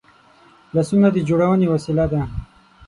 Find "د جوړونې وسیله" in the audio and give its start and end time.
1.13-2.05